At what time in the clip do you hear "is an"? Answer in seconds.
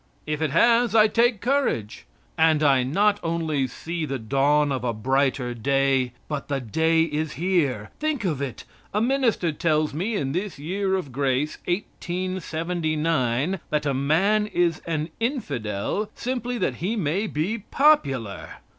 14.47-15.09